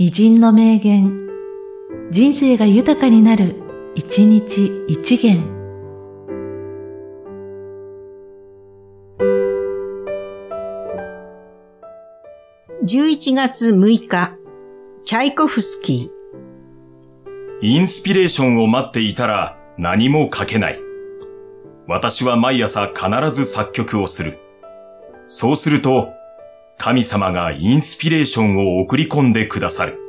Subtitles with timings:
[0.00, 1.28] 偉人の名言、
[2.12, 3.56] 人生が豊かになる、
[3.96, 5.42] 一日一元。
[12.84, 14.36] 11月6日、
[15.04, 17.66] チャイコフスキー。
[17.66, 20.80] インスピレーションを待っていたら何も書けない。
[21.88, 24.38] 私は毎朝必ず作曲をする。
[25.26, 26.12] そうすると、
[26.78, 30.07] 神様がインスピレーションを送り込んでくださる。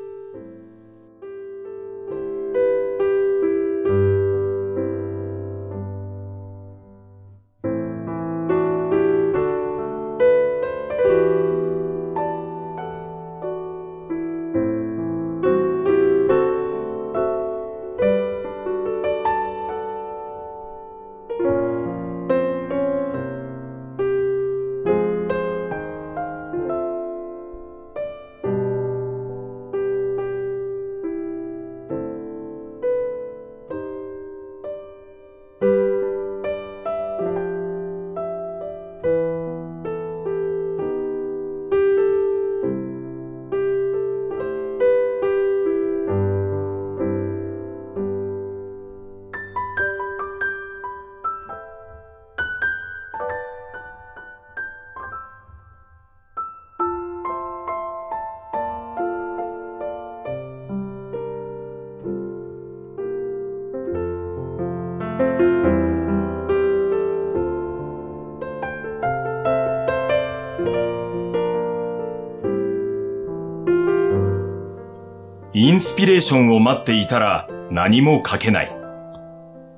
[75.61, 78.73] インスピレーションを待っていたら何も書けない。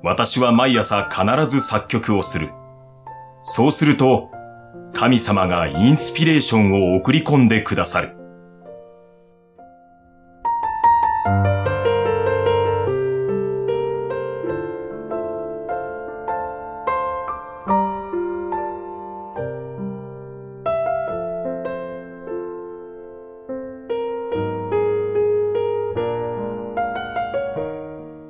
[0.04, 2.52] 私は毎朝必ず作曲をする。
[3.42, 4.30] そうすると、
[4.92, 8.16] 神様がインスピレーションを送り込んでくださる。